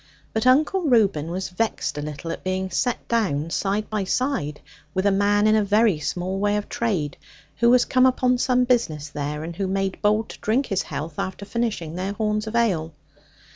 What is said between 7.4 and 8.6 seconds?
who was come upon